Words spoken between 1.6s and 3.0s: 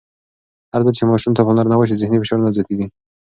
وشي، ذهني فشار نه زیاتېږي.